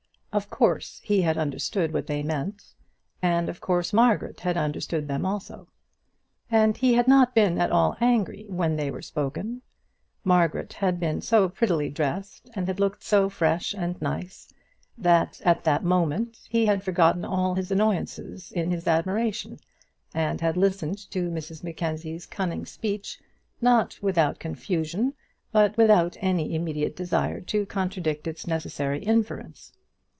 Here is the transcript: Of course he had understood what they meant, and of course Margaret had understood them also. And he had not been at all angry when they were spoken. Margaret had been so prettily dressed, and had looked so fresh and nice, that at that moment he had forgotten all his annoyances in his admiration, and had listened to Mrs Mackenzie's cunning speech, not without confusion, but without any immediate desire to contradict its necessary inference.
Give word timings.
Of 0.33 0.49
course 0.49 1.01
he 1.03 1.23
had 1.23 1.37
understood 1.37 1.91
what 1.91 2.07
they 2.07 2.23
meant, 2.23 2.73
and 3.21 3.49
of 3.49 3.59
course 3.59 3.91
Margaret 3.91 4.39
had 4.39 4.55
understood 4.55 5.09
them 5.09 5.25
also. 5.25 5.67
And 6.49 6.77
he 6.77 6.93
had 6.93 7.05
not 7.05 7.35
been 7.35 7.59
at 7.59 7.69
all 7.69 7.97
angry 7.99 8.45
when 8.47 8.77
they 8.77 8.89
were 8.91 9.01
spoken. 9.01 9.61
Margaret 10.23 10.71
had 10.71 11.01
been 11.01 11.19
so 11.19 11.49
prettily 11.49 11.89
dressed, 11.89 12.49
and 12.55 12.65
had 12.65 12.79
looked 12.79 13.03
so 13.03 13.27
fresh 13.27 13.73
and 13.73 14.01
nice, 14.01 14.47
that 14.97 15.41
at 15.43 15.65
that 15.65 15.83
moment 15.83 16.39
he 16.49 16.65
had 16.65 16.81
forgotten 16.81 17.25
all 17.25 17.53
his 17.55 17.69
annoyances 17.69 18.53
in 18.53 18.71
his 18.71 18.87
admiration, 18.87 19.59
and 20.13 20.39
had 20.39 20.55
listened 20.55 21.11
to 21.11 21.29
Mrs 21.29 21.61
Mackenzie's 21.61 22.25
cunning 22.25 22.65
speech, 22.65 23.19
not 23.59 23.99
without 24.01 24.39
confusion, 24.39 25.13
but 25.51 25.75
without 25.75 26.15
any 26.21 26.55
immediate 26.55 26.95
desire 26.95 27.41
to 27.41 27.65
contradict 27.65 28.27
its 28.27 28.47
necessary 28.47 29.03
inference. 29.03 29.73